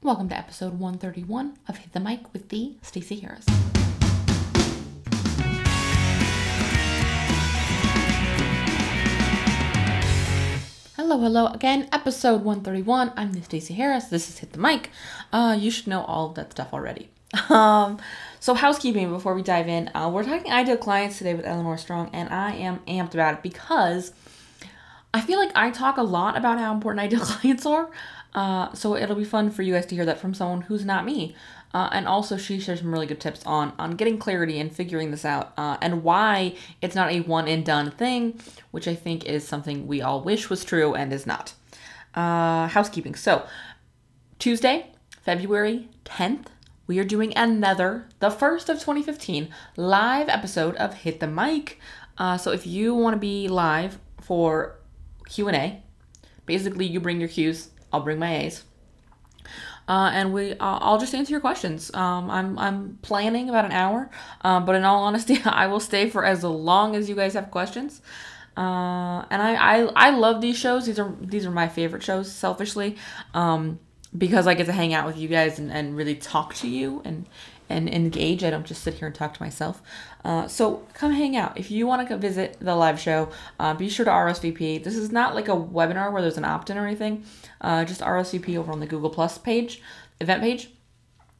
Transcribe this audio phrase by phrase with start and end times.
[0.00, 3.44] Welcome to episode 131 of Hit the Mic with the Stacey Harris.
[10.94, 11.88] Hello, hello again.
[11.90, 13.12] Episode 131.
[13.16, 14.04] I'm the Stacey Harris.
[14.04, 14.90] This is Hit the Mic.
[15.32, 17.08] Uh, you should know all of that stuff already.
[17.50, 17.98] Um,
[18.38, 19.90] so housekeeping before we dive in.
[19.96, 23.42] Uh, we're talking ideal clients today with Eleanor Strong, and I am amped about it
[23.42, 24.12] because
[25.12, 27.90] I feel like I talk a lot about how important ideal clients are.
[28.34, 31.04] Uh, so it'll be fun for you guys to hear that from someone who's not
[31.04, 31.34] me.
[31.74, 35.10] Uh, and also, she shares some really good tips on on getting clarity and figuring
[35.10, 38.40] this out, uh, and why it's not a one and done thing,
[38.70, 41.54] which I think is something we all wish was true and is not.
[42.14, 43.14] Uh, housekeeping.
[43.14, 43.46] So
[44.38, 46.50] Tuesday, February tenth,
[46.86, 51.78] we are doing another, the first of 2015, live episode of Hit the Mic.
[52.16, 54.78] Uh, so if you want to be live for
[55.28, 55.82] Q and A,
[56.46, 58.64] basically you bring your Q's, I'll bring my A's.
[59.88, 61.92] Uh, and we, uh, I'll just answer your questions.
[61.94, 64.10] Um, I'm, I'm planning about an hour,
[64.42, 67.50] um, but in all honesty, I will stay for as long as you guys have
[67.50, 68.02] questions.
[68.56, 70.84] Uh, and I, I, I love these shows.
[70.86, 72.96] These are, these are my favorite shows, selfishly,
[73.32, 73.78] um,
[74.16, 77.00] because I get to hang out with you guys and, and really talk to you
[77.04, 77.26] and,
[77.68, 78.44] and engage.
[78.44, 79.82] I don't just sit here and talk to myself.
[80.24, 81.58] Uh, so come hang out.
[81.58, 84.82] If you want to visit the live show, uh, be sure to RSVP.
[84.82, 87.24] This is not like a webinar where there's an opt in or anything.
[87.60, 89.82] Uh, just RSVP over on the Google Plus page,
[90.20, 90.70] event page,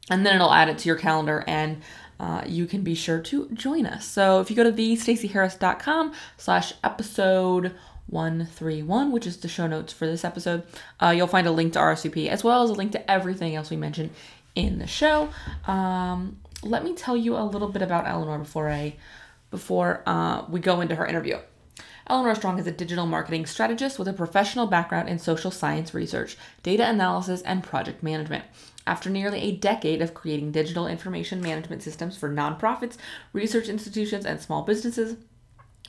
[0.09, 1.81] and then it'll add it to your calendar and
[2.19, 4.05] uh, you can be sure to join us.
[4.05, 7.73] So if you go to thestaceyharris.com slash episode
[8.07, 10.63] 131, which is the show notes for this episode,
[11.01, 13.69] uh, you'll find a link to RSVP as well as a link to everything else
[13.69, 14.09] we mentioned
[14.55, 15.29] in the show.
[15.67, 18.95] Um, let me tell you a little bit about Eleanor before I
[19.51, 21.37] before uh, we go into her interview.
[22.07, 26.37] Eleanor Strong is a digital marketing strategist with a professional background in social science research,
[26.63, 28.45] data analysis, and project management.
[28.87, 32.97] After nearly a decade of creating digital information management systems for nonprofits,
[33.31, 35.17] research institutions, and small businesses,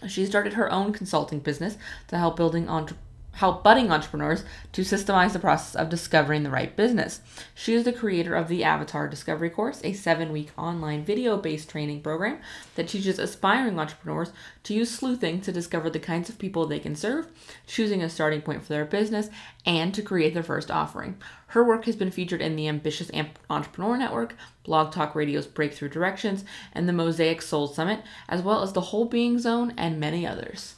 [0.06, 1.78] she started her own consulting business
[2.08, 2.98] to help building entre-
[3.32, 7.20] help budding entrepreneurs to systemize the process of discovering the right business.
[7.54, 11.70] She is the creator of the Avatar Discovery Course, a seven week online video based
[11.70, 12.38] training program
[12.74, 14.32] that teaches aspiring entrepreneurs
[14.64, 17.28] to use sleuthing to discover the kinds of people they can serve,
[17.66, 19.30] choosing a starting point for their business,
[19.64, 21.16] and to create their first offering.
[21.48, 23.10] Her work has been featured in the Ambitious
[23.48, 28.72] Entrepreneur Network, Blog Talk Radio's Breakthrough Directions, and the Mosaic Soul Summit, as well as
[28.72, 30.76] the Whole Being Zone and many others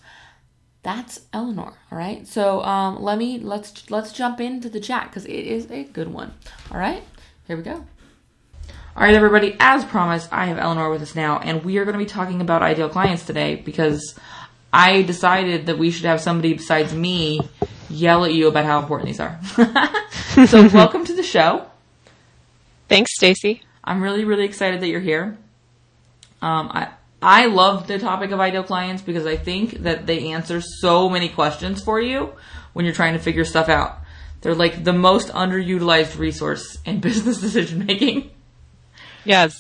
[0.83, 1.75] that's Eleanor.
[1.91, 2.27] All right.
[2.27, 6.13] So um, let me let's let's jump into the chat because it is a good
[6.13, 6.35] one.
[6.71, 7.03] All right.
[7.47, 7.85] Here we go.
[8.95, 9.57] All right, everybody.
[9.59, 12.41] As promised, I have Eleanor with us now, and we are going to be talking
[12.43, 14.19] about ideal clients today because
[14.73, 17.41] I decided that we should have somebody besides me
[17.89, 19.39] yell at you about how important these are.
[20.47, 21.67] so welcome to the show.
[22.89, 23.63] Thanks, Stacey.
[23.83, 25.39] I'm really really excited that you're here.
[26.43, 26.89] Um, I
[27.23, 31.29] I love the topic of ideal clients because I think that they answer so many
[31.29, 32.33] questions for you
[32.73, 33.99] when you're trying to figure stuff out.
[34.41, 38.31] They're like the most underutilized resource in business decision making.
[39.25, 39.57] Yes.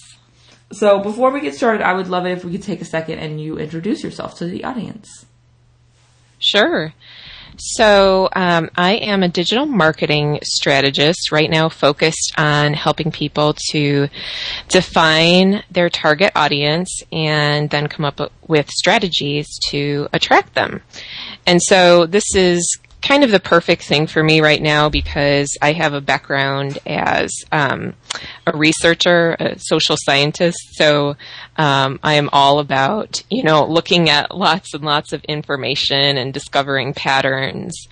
[0.73, 3.19] So before we get started, I would love it if we could take a second
[3.21, 5.27] and you introduce yourself to the audience.
[6.39, 6.93] Sure.
[7.65, 14.09] So, um, I am a digital marketing strategist right now focused on helping people to
[14.67, 20.83] define their target audience and then come up with strategies to attract them.
[21.47, 25.73] And so this is kind of the perfect thing for me right now because I
[25.73, 27.95] have a background as um,
[28.47, 30.59] a researcher, a social scientist.
[30.73, 31.17] So
[31.57, 36.33] um, I am all about, you know, looking at lots and lots of information and
[36.33, 37.89] discovering patterns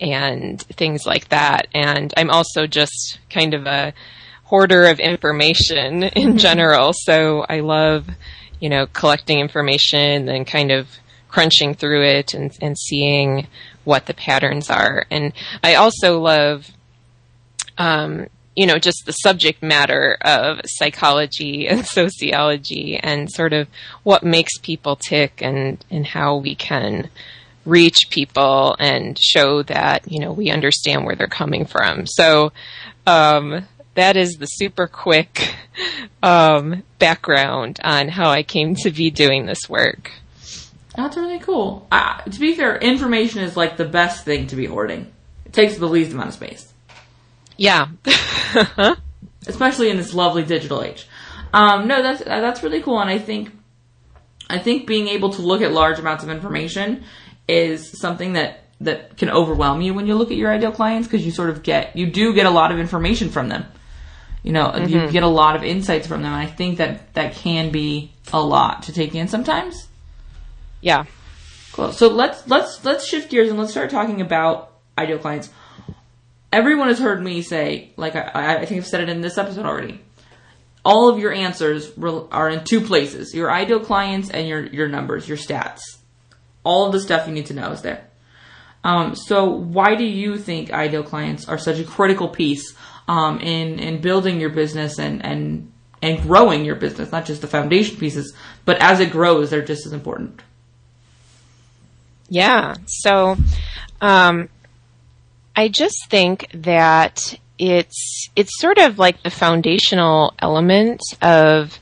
[0.00, 1.68] and things like that.
[1.72, 3.94] And I'm also just kind of a
[4.44, 6.92] hoarder of information in general.
[6.94, 8.08] So I love,
[8.60, 10.88] you know, collecting information and kind of
[11.28, 13.46] crunching through it and, and seeing
[13.88, 15.06] what the patterns are.
[15.10, 15.32] And
[15.64, 16.70] I also love,
[17.78, 23.66] um, you know, just the subject matter of psychology and sociology and sort of
[24.02, 27.08] what makes people tick and, and how we can
[27.64, 32.06] reach people and show that, you know, we understand where they're coming from.
[32.06, 32.52] So,
[33.06, 35.54] um, that is the super quick
[36.22, 40.12] um, background on how I came to be doing this work.
[40.98, 41.86] That's really cool.
[41.92, 45.06] Uh, to be fair, information is like the best thing to be hoarding.
[45.44, 46.72] It takes the least amount of space.
[47.56, 47.86] Yeah.
[49.46, 51.06] Especially in this lovely digital age.
[51.54, 53.52] Um, no, that's that's really cool, and I think
[54.50, 57.04] I think being able to look at large amounts of information
[57.46, 61.24] is something that that can overwhelm you when you look at your ideal clients because
[61.24, 63.66] you sort of get you do get a lot of information from them.
[64.42, 64.88] You know, mm-hmm.
[64.88, 66.32] you get a lot of insights from them.
[66.32, 69.87] And I think that that can be a lot to take in sometimes.
[70.80, 71.04] Yeah.
[71.72, 71.92] Cool.
[71.92, 75.50] So let's let's let's shift gears and let's start talking about ideal clients.
[76.52, 79.66] Everyone has heard me say, like I, I think I've said it in this episode
[79.66, 80.00] already.
[80.84, 81.90] All of your answers
[82.32, 85.80] are in two places: your ideal clients and your your numbers, your stats.
[86.64, 88.04] All of the stuff you need to know is there.
[88.84, 92.74] Um, so why do you think ideal clients are such a critical piece
[93.06, 97.12] um, in in building your business and and and growing your business?
[97.12, 98.34] Not just the foundation pieces,
[98.64, 100.42] but as it grows, they're just as important.
[102.28, 102.76] Yeah.
[102.86, 103.36] So,
[104.00, 104.48] um,
[105.56, 111.78] I just think that it's it's sort of like the foundational element of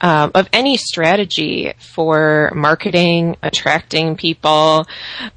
[0.00, 4.86] um, of any strategy for marketing, attracting people,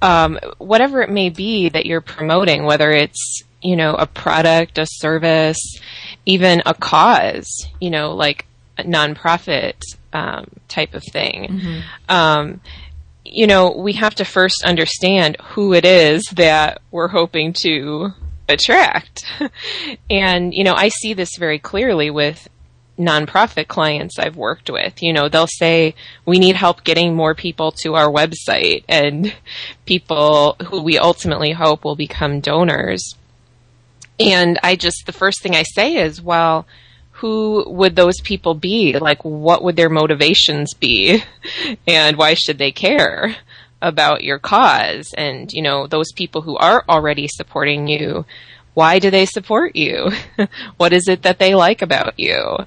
[0.01, 4.85] um, whatever it may be that you're promoting, whether it's you know a product, a
[4.87, 5.77] service,
[6.25, 8.45] even a cause, you know, like
[8.77, 9.75] a nonprofit
[10.13, 11.47] um, type of thing.
[11.49, 11.79] Mm-hmm.
[12.07, 12.61] Um,
[13.25, 18.09] you know, we have to first understand who it is that we're hoping to
[18.49, 19.25] attract.
[20.09, 22.49] and, you know, I see this very clearly with
[22.99, 25.01] nonprofit clients I've worked with.
[25.01, 29.33] You know, they'll say, we need help getting more people to our website and
[29.85, 33.15] people who we ultimately hope will become donors.
[34.19, 36.67] And I just, the first thing I say is, well,
[37.23, 38.99] who would those people be?
[38.99, 41.23] Like, what would their motivations be?
[41.87, 43.37] And why should they care
[43.81, 45.13] about your cause?
[45.17, 48.25] And, you know, those people who are already supporting you,
[48.73, 50.11] why do they support you?
[50.75, 52.57] what is it that they like about you?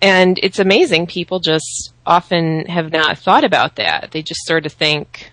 [0.00, 1.08] And it's amazing.
[1.08, 4.12] People just often have not thought about that.
[4.12, 5.30] They just sort of think,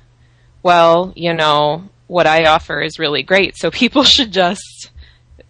[0.62, 3.56] well, you know, what I offer is really great.
[3.56, 4.92] So people should just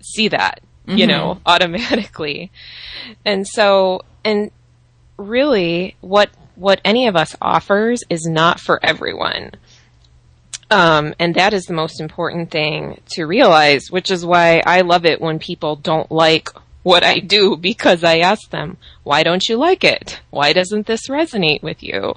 [0.04, 0.98] see that, mm-hmm.
[0.98, 2.52] you know, automatically.
[3.26, 4.52] And so, and
[5.18, 9.52] really what, what any of us offers is not for everyone.
[10.70, 15.06] Um, and that is the most important thing to realize, which is why I love
[15.06, 16.50] it when people don't like
[16.82, 20.22] what I do because I ask them, why don't you like it?
[20.30, 22.16] Why doesn't this resonate with you?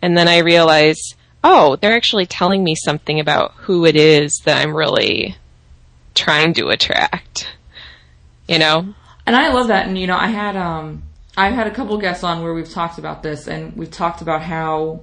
[0.00, 1.00] And then I realize,
[1.42, 5.36] oh, they're actually telling me something about who it is that I'm really
[6.14, 7.48] trying to attract.
[8.48, 8.94] You know?
[9.26, 9.86] And I love that.
[9.86, 11.04] And you know, I had um,
[11.36, 14.42] I've had a couple guests on where we've talked about this, and we've talked about
[14.42, 15.00] how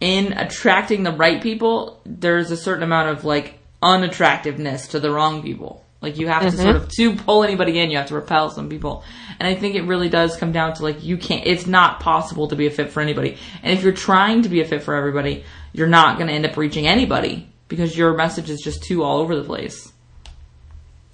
[0.00, 5.42] in attracting the right people, there's a certain amount of like unattractiveness to the wrong
[5.42, 5.84] people.
[6.04, 6.56] Like you have mm-hmm.
[6.56, 9.02] to sort of to pull anybody in, you have to repel some people.
[9.40, 11.46] And I think it really does come down to like you can't.
[11.46, 13.38] It's not possible to be a fit for anybody.
[13.62, 16.44] And if you're trying to be a fit for everybody, you're not going to end
[16.44, 19.93] up reaching anybody because your message is just too all over the place.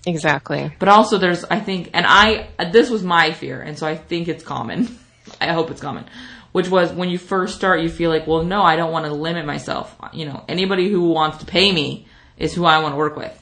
[0.06, 0.73] Exactly.
[0.79, 4.29] But also there's, I think, and I, this was my fear, and so I think
[4.29, 4.99] it's common.
[5.41, 6.06] I hope it's common.
[6.52, 9.12] Which was when you first start, you feel like, well, no, I don't want to
[9.12, 9.94] limit myself.
[10.12, 12.06] You know, anybody who wants to pay me
[12.37, 13.37] is who I want to work with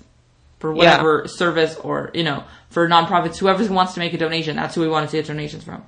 [0.59, 1.31] for whatever yeah.
[1.33, 4.89] service or, you know, for nonprofits, whoever wants to make a donation, that's who we
[4.89, 5.85] want to get donations from.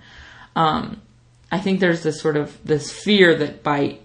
[0.56, 1.02] Um,
[1.52, 3.99] I think there's this sort of, this fear that by,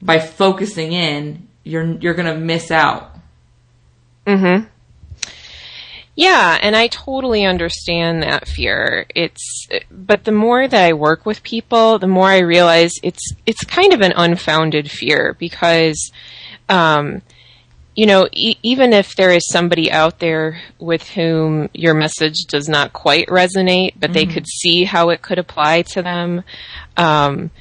[0.00, 3.14] by focusing in, you're, you're gonna miss out.
[4.26, 4.66] Mm-hmm.
[6.18, 9.06] Yeah, and I totally understand that fear.
[9.14, 13.62] It's but the more that I work with people, the more I realize it's it's
[13.62, 16.10] kind of an unfounded fear because
[16.68, 17.22] um,
[17.94, 22.68] you know, e- even if there is somebody out there with whom your message does
[22.68, 24.14] not quite resonate, but mm-hmm.
[24.14, 26.42] they could see how it could apply to them,
[26.96, 27.52] um,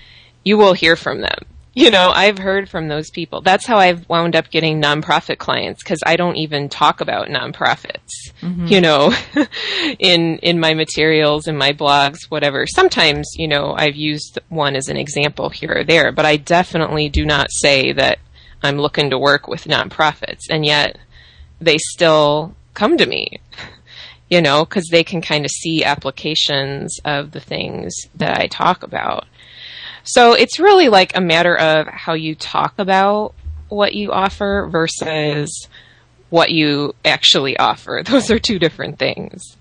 [0.43, 1.45] you will hear from them
[1.77, 3.41] you know, I've heard from those people.
[3.41, 8.31] That's how I've wound up getting nonprofit clients because I don't even talk about nonprofits,
[8.41, 8.65] mm-hmm.
[8.65, 9.13] you know,
[9.99, 12.65] in, in my materials, in my blogs, whatever.
[12.65, 17.09] Sometimes, you know, I've used one as an example here or there, but I definitely
[17.09, 18.17] do not say that
[18.63, 20.45] I'm looking to work with nonprofits.
[20.49, 20.97] And yet
[21.61, 23.39] they still come to me,
[24.31, 28.81] you know, because they can kind of see applications of the things that I talk
[28.81, 29.27] about.
[30.07, 33.35] So it's really like a matter of how you talk about
[33.67, 35.67] what you offer versus
[36.29, 38.01] what you actually offer.
[38.05, 39.57] Those are two different things.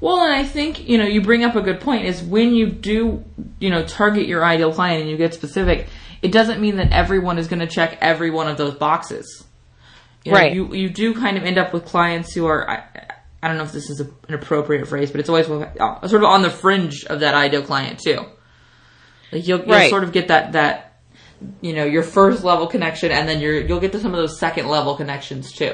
[0.00, 2.66] Well, and I think, you know, you bring up a good point is when you
[2.68, 3.24] do,
[3.58, 5.88] you know, target your ideal client and you get specific,
[6.22, 9.44] it doesn't mean that everyone is going to check every one of those boxes.
[10.24, 10.54] You know, right.
[10.54, 12.84] You, you do kind of end up with clients who are, I,
[13.42, 16.24] I don't know if this is a, an appropriate phrase, but it's always sort of
[16.24, 18.24] on the fringe of that ideal client too.
[19.32, 19.90] Like you'll, you'll right.
[19.90, 20.98] sort of get that that
[21.60, 24.38] you know your first level connection, and then you're you'll get to some of those
[24.38, 25.72] second level connections too,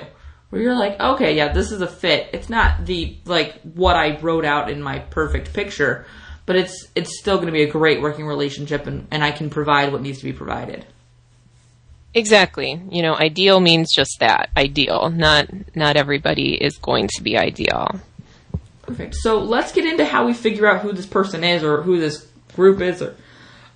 [0.51, 2.31] where you're like, okay, yeah, this is a fit.
[2.33, 6.07] It's not the like what I wrote out in my perfect picture,
[6.47, 9.51] but it's it's still going to be a great working relationship, and and I can
[9.51, 10.87] provide what needs to be provided.
[12.15, 12.81] Exactly.
[12.91, 15.11] You know, ideal means just that, ideal.
[15.11, 18.01] Not not everybody is going to be ideal.
[18.83, 19.15] Perfect.
[19.15, 22.27] So let's get into how we figure out who this person is or who this
[22.55, 23.17] group is or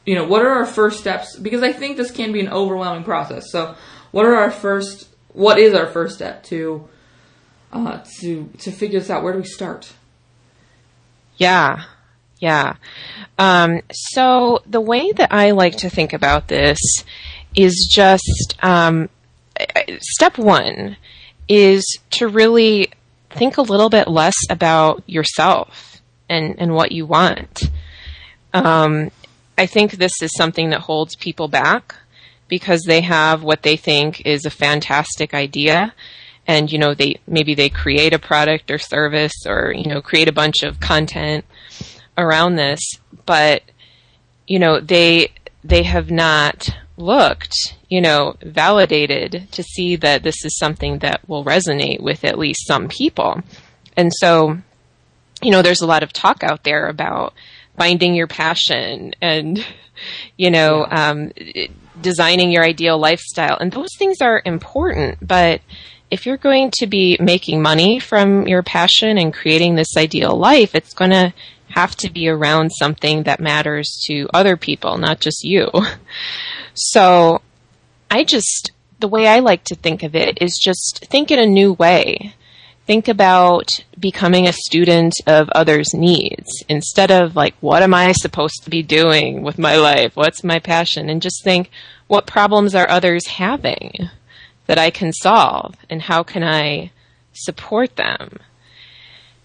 [0.07, 3.05] you know, what are our first steps because I think this can be an overwhelming
[3.05, 3.51] process.
[3.51, 3.75] So,
[4.13, 6.89] what are our first what is our first step to
[7.73, 9.23] uh, to to figure this out?
[9.23, 9.93] Where do we start?
[11.37, 11.85] Yeah,
[12.39, 12.77] yeah.
[13.39, 16.79] Um, so the way that I like to think about this
[17.55, 19.11] is just um,
[20.01, 20.97] step one
[21.49, 22.91] is to really
[23.31, 27.65] think a little bit less about yourself and and what you want.
[28.55, 29.11] Um,
[29.59, 31.95] I think this is something that holds people back
[32.49, 35.95] because they have what they think is a fantastic idea.
[36.47, 40.29] And you know they maybe they create a product or service or you know create
[40.29, 41.45] a bunch of content
[42.17, 42.81] around this.
[43.25, 43.63] But
[44.47, 45.33] you know they
[45.65, 51.45] they have not looked you know validated to see that this is something that will
[51.45, 53.43] resonate with at least some people.
[53.97, 54.59] And so
[55.43, 57.35] you know there's a lot of talk out there about
[57.77, 59.65] finding your passion and
[60.37, 61.33] you know um,
[62.01, 63.57] designing your ideal lifestyle.
[63.59, 65.61] And those things are important, but
[66.11, 70.75] if you're going to be making money from your passion and creating this ideal life,
[70.75, 71.35] it's going to
[71.71, 75.71] have to be around something that matters to other people, not just you.
[76.79, 77.41] So
[78.11, 81.47] I just, the way I like to think of it is just think in a
[81.47, 82.35] new way.
[82.87, 88.63] Think about becoming a student of others' needs instead of like, what am I supposed
[88.63, 90.15] to be doing with my life?
[90.15, 91.09] What's my passion?
[91.09, 91.71] And just think,
[92.07, 94.09] what problems are others having
[94.67, 96.93] that I can solve and how can I
[97.33, 98.39] support them?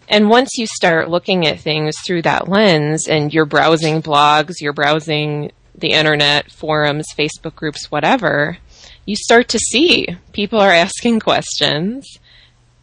[0.07, 4.73] And once you start looking at things through that lens and you're browsing blogs, you're
[4.73, 8.57] browsing the internet, forums, Facebook groups, whatever,
[9.05, 12.19] you start to see people are asking questions.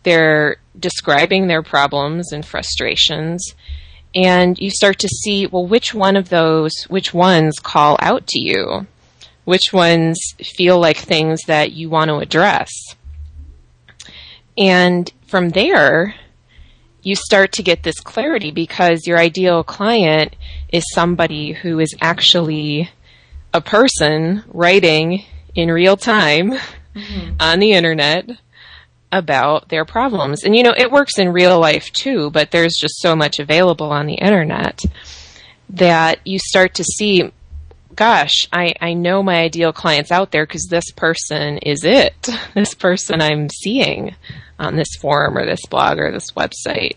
[0.03, 3.55] They're describing their problems and frustrations.
[4.15, 8.39] And you start to see, well, which one of those, which ones call out to
[8.39, 8.87] you?
[9.49, 12.69] which ones feel like things that you want to address.
[14.59, 16.15] And from there,
[17.03, 20.37] you start to get this clarity because your ideal client
[20.71, 22.91] is somebody who is actually
[23.55, 25.25] a person writing
[25.55, 26.51] in real time
[26.95, 27.37] mm-hmm.
[27.41, 28.29] on the internet
[29.11, 30.45] about their problems.
[30.45, 33.91] And you know, it works in real life too, but there's just so much available
[33.91, 34.81] on the internet
[35.71, 37.31] that you start to see
[37.99, 42.29] gosh, I, I know my ideal clients out there because this person is it.
[42.55, 44.15] This person I'm seeing
[44.59, 46.97] on this forum or this blog or this website.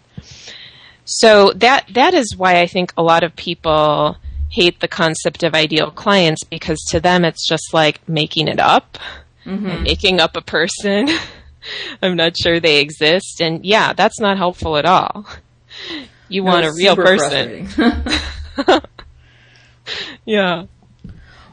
[1.06, 4.18] So that that is why I think a lot of people
[4.50, 8.98] hate the concept of ideal clients because to them it's just like making it up,
[9.46, 9.84] mm-hmm.
[9.84, 11.10] making up a person.
[12.02, 15.26] I'm not sure they exist, and yeah, that's not helpful at all.
[16.30, 17.68] You no, want a real person.
[20.26, 20.66] yeah.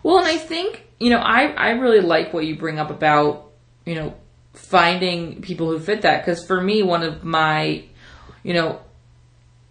[0.02, 3.50] Well, and I think, you know, I, I really like what you bring up about,
[3.84, 4.14] you know,
[4.54, 6.24] finding people who fit that.
[6.24, 7.84] Because for me, one of my,
[8.42, 8.80] you know,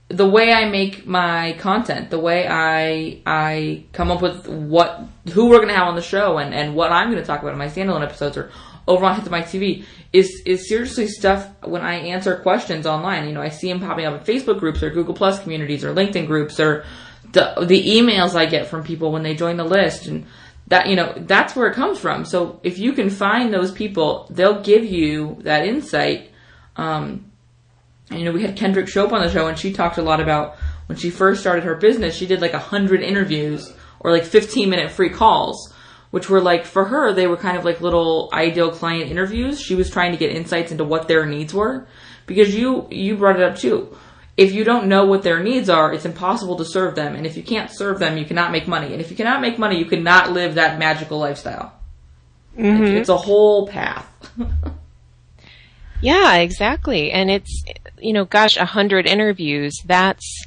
[0.10, 5.02] the way I make my content, the way I I come up with what
[5.34, 7.60] who we're gonna have on the show and, and what I'm gonna talk about in
[7.60, 8.52] my standalone episodes or
[8.88, 13.28] over on Hit the Mic TV is is seriously stuff when I answer questions online.
[13.28, 15.94] You know, I see them popping up in Facebook groups or Google Plus communities or
[15.94, 16.86] LinkedIn groups or
[17.34, 20.26] the the emails I get from people when they join the list and
[20.68, 22.26] that you know that's where it comes from.
[22.26, 26.32] So if you can find those people, they'll give you that insight.
[26.76, 27.32] Um,
[28.12, 30.58] you know, we had Kendrick Shope on the show, and she talked a lot about
[30.86, 32.16] when she first started her business.
[32.16, 35.74] She did like a hundred interviews or like fifteen minute free calls,
[36.18, 39.62] which were like for her they were kind of like little ideal client interviews.
[39.62, 41.88] She was trying to get insights into what their needs were
[42.26, 43.96] because you you brought it up too
[44.36, 47.16] if you don't know what their needs are, it's impossible to serve them.
[47.16, 48.94] And if you can't serve them, you cannot make money.
[48.94, 51.74] And if you cannot make money, you cannot live that magical lifestyle.
[52.58, 52.84] Mm-hmm.
[52.84, 54.08] It's, it's a whole path.
[56.02, 57.12] yeah, exactly.
[57.12, 57.64] And it's,
[57.98, 59.76] you know, gosh, a hundred interviews.
[59.86, 60.46] That's,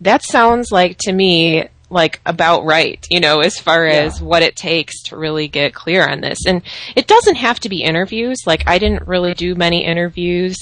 [0.00, 4.56] that sounds like to me like about right, you know, as far as what it
[4.56, 6.38] takes to really get clear on this.
[6.46, 6.62] And
[6.94, 8.38] it doesn't have to be interviews.
[8.46, 10.56] Like I didn't really do many interviews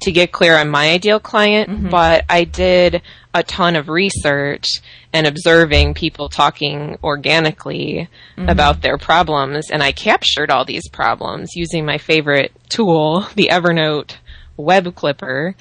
[0.00, 1.88] to get clear on my ideal client, Mm-hmm.
[1.90, 3.02] but I did
[3.34, 4.66] a ton of research
[5.12, 8.48] and observing people talking organically Mm-hmm.
[8.48, 9.70] about their problems.
[9.70, 14.16] And I captured all these problems using my favorite tool, the Evernote
[14.56, 15.54] web clipper.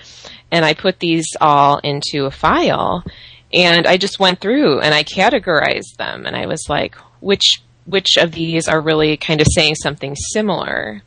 [0.51, 3.03] And I put these all into a file
[3.53, 8.17] and I just went through and I categorized them and I was like, which, which
[8.17, 11.01] of these are really kind of saying something similar?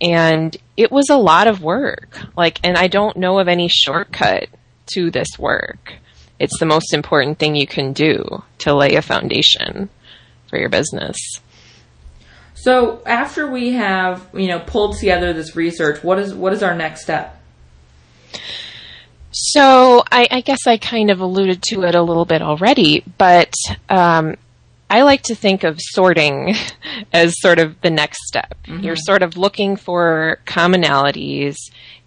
[0.00, 2.18] and it was a lot of work.
[2.36, 4.48] Like, and I don't know of any shortcut
[4.88, 5.94] to this work.
[6.38, 9.88] It's the most important thing you can do to lay a foundation
[10.48, 11.16] for your business.
[12.54, 16.74] So after we have, you know, pulled together this research, what is what is our
[16.74, 17.40] next step?
[19.30, 23.52] So I, I guess I kind of alluded to it a little bit already, but
[23.88, 24.36] um,
[24.88, 26.54] I like to think of sorting
[27.12, 28.56] as sort of the next step.
[28.66, 31.56] You're sort of looking for commonalities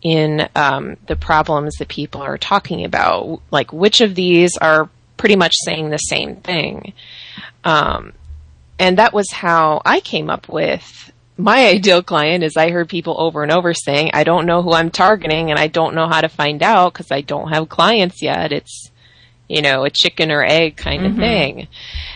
[0.01, 3.41] in um, the problems that people are talking about.
[3.51, 6.93] Like which of these are pretty much saying the same thing.
[7.63, 8.13] Um,
[8.79, 13.15] and that was how I came up with my ideal client is I heard people
[13.17, 16.19] over and over saying, I don't know who I'm targeting and I don't know how
[16.19, 18.51] to find out because I don't have clients yet.
[18.51, 18.91] It's,
[19.47, 21.21] you know, a chicken or egg kind of mm-hmm.
[21.21, 21.67] thing.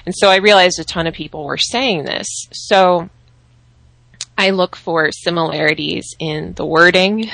[0.06, 2.28] And so I realized a ton of people were saying this.
[2.52, 3.10] So
[4.38, 7.30] I look for similarities in the wording,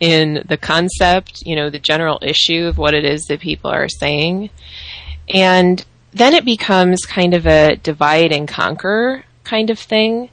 [0.00, 3.90] in the concept, you know, the general issue of what it is that people are
[3.90, 4.48] saying.
[5.28, 10.28] And then it becomes kind of a divide and conquer kind of thing.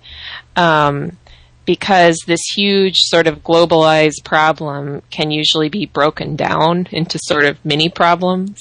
[0.56, 1.18] Um,
[1.66, 7.64] because this huge sort of globalized problem can usually be broken down into sort of
[7.64, 8.60] mini problems.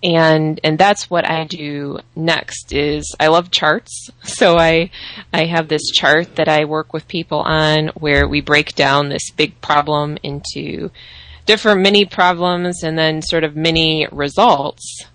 [0.00, 4.10] And and that's what I do next is I love charts.
[4.22, 4.90] So I
[5.32, 9.30] I have this chart that I work with people on where we break down this
[9.30, 10.92] big problem into
[11.46, 15.06] different mini problems and then sort of mini results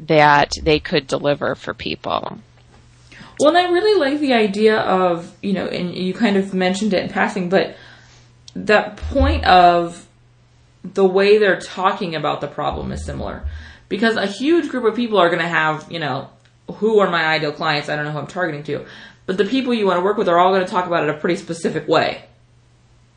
[0.00, 2.38] that they could deliver for people.
[3.40, 6.92] Well, and I really like the idea of, you know, and you kind of mentioned
[6.92, 7.76] it in passing, but
[8.56, 10.06] that point of
[10.82, 13.44] the way they're talking about the problem is similar.
[13.88, 16.28] Because a huge group of people are going to have, you know,
[16.74, 17.88] who are my ideal clients?
[17.88, 18.84] I don't know who I'm targeting to.
[19.26, 21.10] But the people you want to work with are all going to talk about it
[21.10, 22.24] a pretty specific way.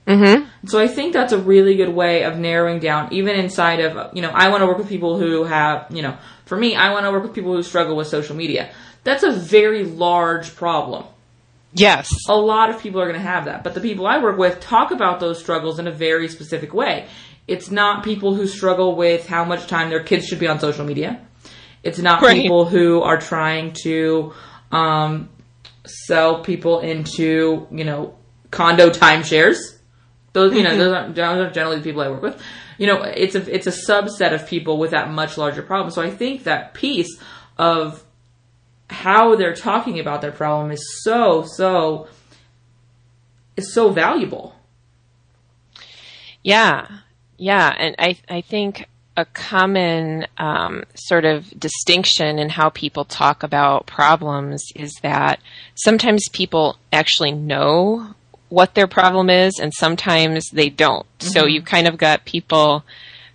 [0.07, 0.67] Mm-hmm.
[0.67, 4.21] So I think that's a really good way of narrowing down, even inside of, you
[4.21, 7.05] know, I want to work with people who have, you know, for me, I want
[7.05, 8.71] to work with people who struggle with social media.
[9.03, 11.05] That's a very large problem.
[11.73, 12.09] Yes.
[12.29, 14.59] A lot of people are going to have that, but the people I work with
[14.59, 17.07] talk about those struggles in a very specific way.
[17.47, 20.85] It's not people who struggle with how much time their kids should be on social
[20.85, 21.21] media.
[21.83, 22.41] It's not Right.
[22.41, 24.33] people who are trying to
[24.71, 25.29] um,
[25.85, 28.15] sell people into, you know,
[28.51, 29.57] condo timeshares.
[30.33, 32.41] Those, you know, those aren't, those aren't generally the people I work with.
[32.77, 35.91] You know, it's a it's a subset of people with that much larger problem.
[35.91, 37.17] So I think that piece
[37.57, 38.01] of
[38.91, 42.07] how they're talking about their problem is so so
[43.57, 44.55] is so valuable.
[46.43, 46.87] Yeah,
[47.37, 53.43] yeah, and I I think a common um, sort of distinction in how people talk
[53.43, 55.41] about problems is that
[55.75, 58.15] sometimes people actually know
[58.49, 61.05] what their problem is, and sometimes they don't.
[61.19, 62.83] So you've kind of got people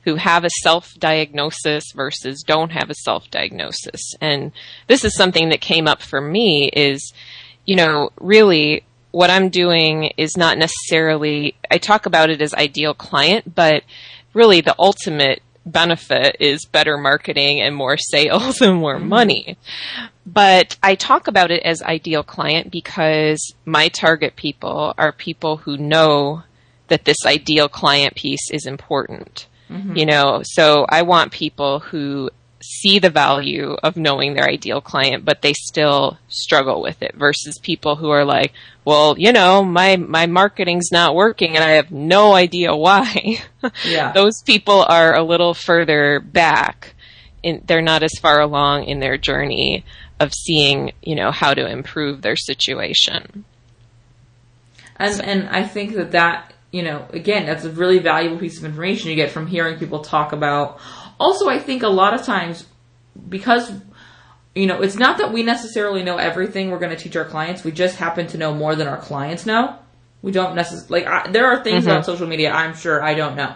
[0.07, 4.53] who have a self diagnosis versus don't have a self diagnosis, and
[4.87, 6.71] this is something that came up for me.
[6.73, 7.13] Is
[7.67, 12.93] you know really what I'm doing is not necessarily, I talk about it as ideal
[12.93, 13.83] client, but
[14.35, 19.09] really the ultimate benefit is better marketing and more sales and more mm-hmm.
[19.09, 19.59] money.
[20.27, 25.79] But I talk about it as ideal client because my target people are people who
[25.79, 26.43] know
[26.89, 29.47] that this ideal client piece is important.
[29.69, 32.31] You know, so I want people who
[32.63, 37.59] see the value of knowing their ideal client, but they still struggle with it versus
[37.63, 38.53] people who are like,
[38.85, 43.39] well, you know, my, my marketing's not working and I have no idea why.
[43.85, 44.13] Yeah.
[44.13, 46.95] Those people are a little further back.
[47.43, 49.85] In, they're not as far along in their journey
[50.21, 53.45] of seeing, you know, how to improve their situation.
[54.97, 58.65] And and I think that that you know again that's a really valuable piece of
[58.65, 60.79] information you get from hearing people talk about.
[61.19, 62.67] Also, I think a lot of times
[63.29, 63.73] because
[64.55, 67.65] you know it's not that we necessarily know everything we're going to teach our clients.
[67.65, 69.77] We just happen to know more than our clients know.
[70.21, 71.93] We don't necessarily like I, there are things mm-hmm.
[71.93, 73.55] about social media I'm sure I don't know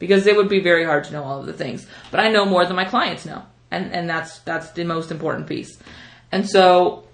[0.00, 1.86] because it would be very hard to know all of the things.
[2.10, 5.46] But I know more than my clients know, and and that's that's the most important
[5.46, 5.78] piece.
[6.32, 7.04] And so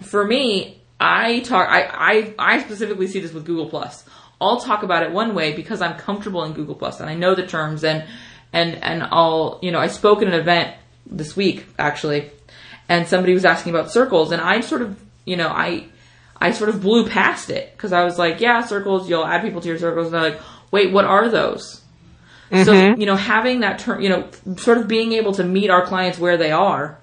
[0.00, 1.68] for me, I talk.
[1.68, 4.04] I, I I specifically see this with Google Plus.
[4.40, 7.34] I'll talk about it one way because I'm comfortable in Google Plus and I know
[7.34, 8.04] the terms and
[8.52, 10.74] and and I'll you know I spoke at an event
[11.06, 12.30] this week actually,
[12.88, 15.86] and somebody was asking about circles and I sort of you know I
[16.38, 19.60] I sort of blew past it because I was like yeah circles you'll add people
[19.60, 21.80] to your circles and they're like wait what are those
[22.50, 22.64] mm-hmm.
[22.64, 25.86] so you know having that term you know sort of being able to meet our
[25.86, 26.98] clients where they are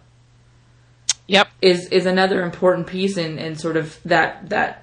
[1.28, 1.48] Yep.
[1.62, 4.83] Is is another important piece in, in sort of that that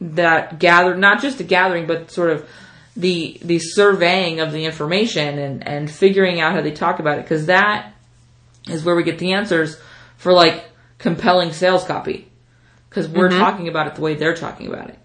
[0.00, 2.48] that gather not just the gathering but sort of
[2.96, 7.22] the the surveying of the information and and figuring out how they talk about it
[7.22, 7.92] because that
[8.68, 9.78] is where we get the answers
[10.16, 10.64] for like
[10.98, 12.28] compelling sales copy
[12.88, 13.38] because we're mm-hmm.
[13.38, 14.98] talking about it the way they're talking about it.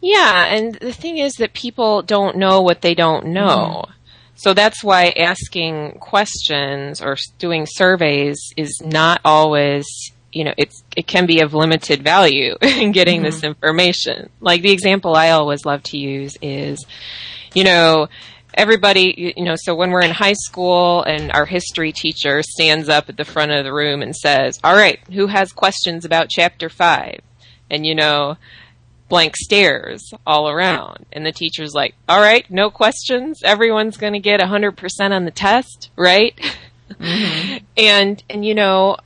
[0.00, 3.84] Yeah, and the thing is that people don't know what they don't know.
[3.86, 3.92] Mm-hmm.
[4.34, 9.86] So that's why asking questions or doing surveys is not always,
[10.32, 13.26] you know, it's, it can be of limited value in getting mm-hmm.
[13.26, 14.30] this information.
[14.40, 16.84] Like the example I always love to use is,
[17.54, 18.08] you know,
[18.54, 23.08] everybody, you know, so when we're in high school and our history teacher stands up
[23.08, 26.68] at the front of the room and says, all right, who has questions about chapter
[26.68, 27.20] five?
[27.70, 28.36] And, you know,
[29.08, 31.06] blank stares all around.
[31.12, 33.40] And the teacher's like, all right, no questions.
[33.42, 36.38] Everyone's going to get 100% on the test, right?
[37.00, 37.64] Mm-hmm.
[37.78, 38.98] and, and you know,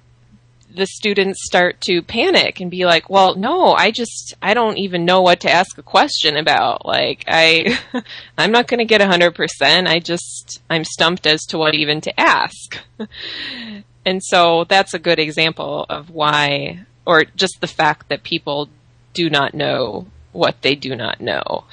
[0.76, 5.06] the students start to panic and be like, well, no, I just, I don't even
[5.06, 6.84] know what to ask a question about.
[6.84, 7.78] Like, I,
[8.38, 9.88] I'm not going to get 100%.
[9.88, 12.78] I just, I'm stumped as to what even to ask.
[14.04, 18.68] and so that's a good example of why, or just the fact that people
[19.14, 21.64] do not know what they do not know.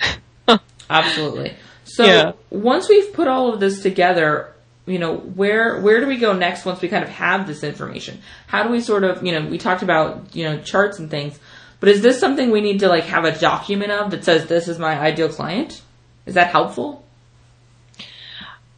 [0.89, 1.53] Absolutely.
[1.83, 2.31] So yeah.
[2.49, 4.53] once we've put all of this together,
[4.85, 8.19] you know, where where do we go next once we kind of have this information?
[8.47, 11.39] How do we sort of, you know, we talked about, you know, charts and things,
[11.79, 14.67] but is this something we need to like have a document of that says this
[14.67, 15.81] is my ideal client?
[16.25, 17.03] Is that helpful?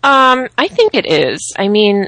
[0.04, 1.54] Um, I think it is.
[1.58, 2.08] I mean,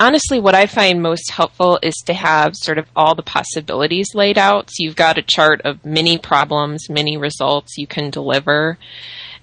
[0.00, 4.38] honestly, what I find most helpful is to have sort of all the possibilities laid
[4.38, 4.70] out.
[4.70, 8.78] So you've got a chart of many problems, many results you can deliver.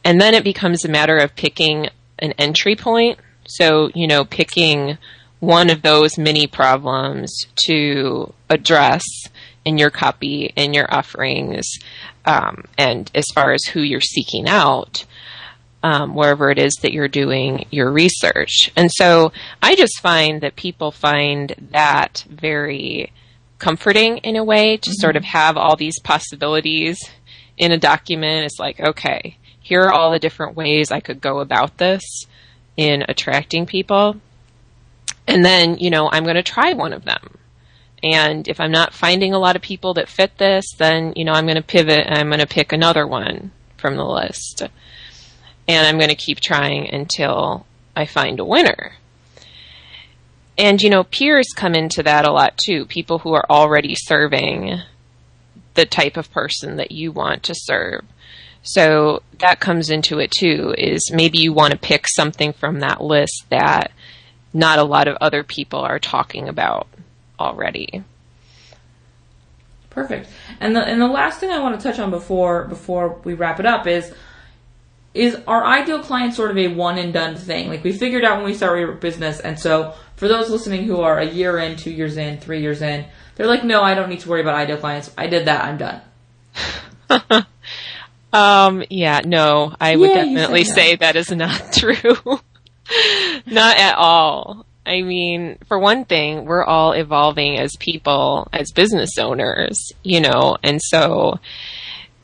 [0.04, 1.90] And then it becomes a matter of picking
[2.20, 3.20] an entry point.
[3.50, 4.98] So, you know, picking
[5.40, 7.32] one of those many problems
[7.66, 9.04] to address
[9.66, 11.66] in your copy, in your offerings,
[12.26, 15.06] um, and as far as who you're seeking out
[15.82, 18.72] um, wherever it is that you're doing your research.
[18.76, 19.32] And so
[19.62, 23.12] I just find that people find that very
[23.60, 25.02] comforting in a way to mm-hmm.
[25.02, 27.00] sort of have all these possibilities
[27.58, 28.46] in a document.
[28.46, 32.02] It's like, okay, here are all the different ways I could go about this
[32.80, 34.16] in attracting people.
[35.28, 37.38] And then, you know, I'm going to try one of them.
[38.02, 41.34] And if I'm not finding a lot of people that fit this, then, you know,
[41.34, 44.64] I'm going to pivot and I'm going to pick another one from the list
[45.68, 47.66] and I'm going to keep trying until
[47.98, 48.94] I find a winner.
[50.58, 52.86] And, you know, peers come into that a lot too.
[52.86, 54.80] People who are already serving
[55.74, 58.06] the type of person that you want to serve.
[58.62, 63.02] So that comes into it too, is maybe you want to pick something from that
[63.02, 63.92] list that
[64.54, 66.88] not a lot of other people are talking about
[67.40, 68.04] already.
[69.90, 70.30] Perfect.
[70.60, 73.60] And the and the last thing I want to touch on before before we wrap
[73.60, 74.14] it up is
[75.14, 77.68] is our ideal client sort of a one and done thing?
[77.68, 81.02] Like we figured out when we started our business, and so for those listening who
[81.02, 84.10] are a year in, two years in, three years in, they're like, no, I don't
[84.10, 85.12] need to worry about ideal clients.
[85.18, 85.64] I did that.
[85.64, 87.46] I'm done.
[88.34, 88.84] um.
[88.90, 89.22] Yeah.
[89.26, 92.40] No, I would yeah, definitely say that is not true.
[93.46, 94.66] not at all.
[94.86, 100.58] I mean, for one thing, we're all evolving as people, as business owners, you know,
[100.64, 101.40] and so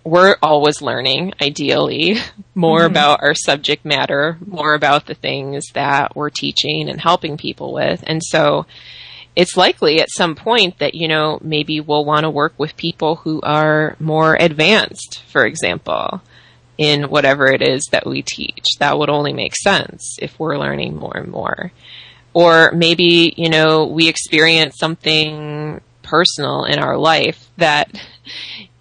[0.05, 2.17] we're always learning, ideally,
[2.55, 2.91] more mm-hmm.
[2.91, 8.03] about our subject matter, more about the things that we're teaching and helping people with.
[8.07, 8.65] And so
[9.35, 13.17] it's likely at some point that, you know, maybe we'll want to work with people
[13.17, 16.21] who are more advanced, for example,
[16.77, 18.65] in whatever it is that we teach.
[18.79, 21.71] That would only make sense if we're learning more and more.
[22.33, 27.89] Or maybe, you know, we experience something personal in our life that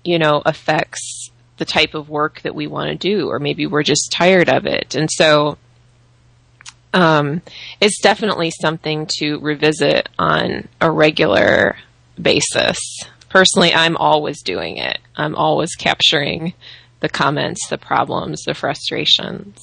[0.04, 3.82] you know, affects the type of work that we want to do, or maybe we're
[3.82, 4.94] just tired of it.
[4.94, 5.56] And so,
[6.94, 7.42] um,
[7.80, 11.76] it's definitely something to revisit on a regular
[12.20, 12.78] basis.
[13.28, 14.98] Personally, I'm always doing it.
[15.16, 16.54] I'm always capturing
[17.00, 19.58] the comments, the problems, the frustrations.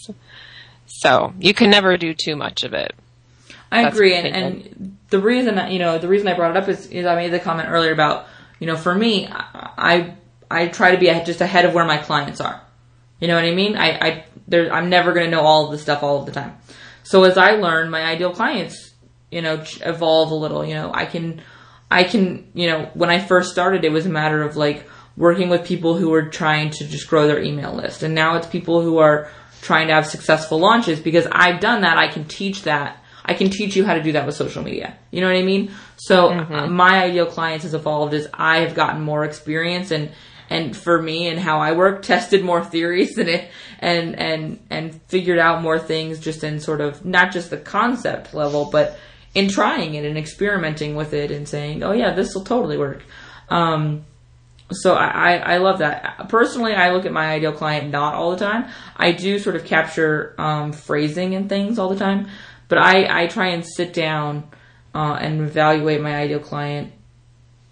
[0.86, 2.94] So you can never do too much of it.
[3.72, 6.68] I That's agree, and, and, the reason you know the reason I brought it up
[6.68, 8.28] is, is I made the comment earlier about
[8.60, 10.16] you know for me I
[10.50, 12.62] I try to be just ahead of where my clients are.
[13.22, 13.78] You know what I mean?
[13.78, 16.34] I, I there, I'm never going to know all of the stuff all of the
[16.34, 16.58] time.
[17.04, 18.94] So as I learn, my ideal clients,
[19.32, 20.66] you know, evolve a little.
[20.66, 21.42] You know, I can,
[21.90, 24.88] I can, you know, when I first started, it was a matter of like
[25.18, 28.48] working with people who were trying to just grow their email list, and now it's
[28.48, 29.30] people who are
[29.62, 31.98] trying to have successful launches because I've done that.
[31.98, 32.98] I can teach that.
[33.24, 34.98] I can teach you how to do that with social media.
[35.12, 35.72] You know what I mean?
[35.98, 36.74] So mm-hmm.
[36.74, 40.12] my ideal clients has evolved as I have gotten more experience and
[40.52, 45.02] and for me and how I work, tested more theories and it and and and
[45.04, 49.00] figured out more things just in sort of not just the concept level, but
[49.34, 53.04] in trying it and experimenting with it and saying, oh yeah, this will totally work.
[53.50, 54.06] Um,
[54.72, 56.28] so I, I love that.
[56.30, 58.70] Personally, I look at my ideal client not all the time.
[58.96, 62.28] I do sort of capture um, phrasing and things all the time,
[62.68, 64.50] but I, I try and sit down
[64.96, 66.94] uh, and evaluate my ideal client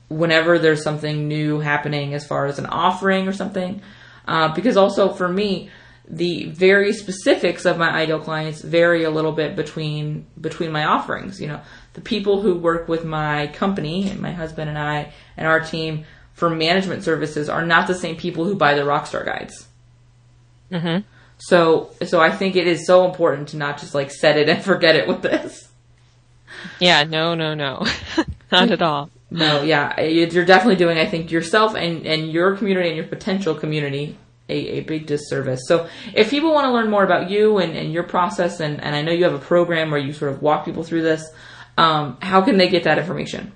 [0.10, 3.82] whenever there's something new happening as far as an offering or something.
[4.28, 5.69] Uh, because also for me,
[6.08, 11.39] the very specifics of my ideal clients vary a little bit between between my offerings.
[11.39, 11.62] You know,
[11.93, 16.06] the people who work with my company, and my husband and I, and our team
[16.34, 19.67] for management services are not the same people who buy the Rockstar guides.
[20.72, 21.06] Mm-hmm.
[21.38, 24.63] So, so I think it is so important to not just like set it and
[24.63, 25.67] forget it with this.
[26.80, 27.86] Yeah, no, no, no,
[28.52, 29.10] not at all.
[29.32, 33.54] No, yeah, you're definitely doing, I think, yourself and, and your community and your potential
[33.54, 34.18] community
[34.50, 35.62] a, a big disservice.
[35.68, 38.96] So if people want to learn more about you and, and your process, and, and
[38.96, 41.32] I know you have a program where you sort of walk people through this,
[41.78, 43.52] um, how can they get that information?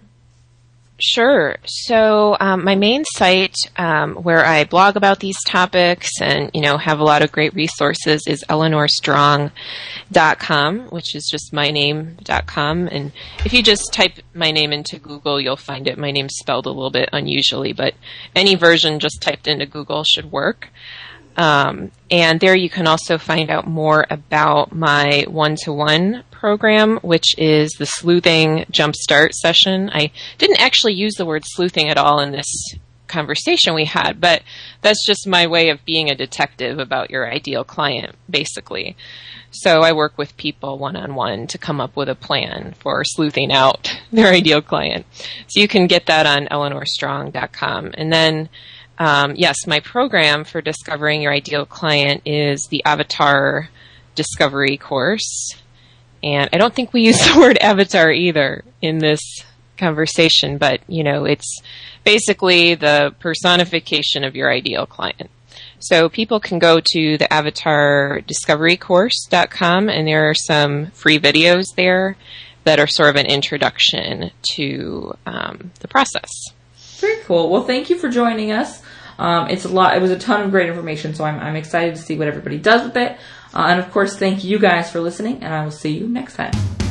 [1.06, 1.58] Sure.
[1.66, 6.78] So um, my main site um, where I blog about these topics and you know
[6.78, 12.88] have a lot of great resources is eleanorstrong.com, which is just my name.com.
[12.88, 13.12] And
[13.44, 15.98] if you just type my name into Google, you'll find it.
[15.98, 17.96] My name's spelled a little bit unusually, but
[18.34, 20.70] any version just typed into Google should work.
[21.36, 27.72] Um, and there you can also find out more about my one-to-one program, which is
[27.80, 29.90] the sleuthing jumpstart session.
[29.94, 32.76] I didn't actually use the word sleuthing at all in this
[33.08, 34.44] conversation we had, but
[34.82, 38.98] that's just my way of being a detective about your ideal client, basically.
[39.52, 43.06] So I work with people one on one to come up with a plan for
[43.06, 45.06] sleuthing out their ideal client.
[45.48, 47.92] So you can get that on eleanorstrong.com.
[47.94, 48.50] And then
[49.00, 53.70] um, yes, my program for discovering your ideal client is the Avatar
[54.16, 55.56] Discovery course.
[56.24, 59.44] And I don't think we use the word avatar either in this
[59.78, 61.62] conversation, but you know, it's
[62.04, 65.32] basically the personification of your ideal client.
[65.80, 72.16] So people can go to the avatardiscoverycourse.com and there are some free videos there
[72.64, 76.30] that are sort of an introduction to um, the process.
[77.00, 77.50] Very cool.
[77.50, 78.82] Well, thank you for joining us.
[79.20, 79.98] Um, it's a lot.
[79.98, 82.58] It was a ton of great information, so I'm, I'm excited to see what everybody
[82.58, 83.18] does with it.
[83.54, 86.36] Uh, and of course, thank you guys for listening, and I will see you next
[86.36, 86.83] time.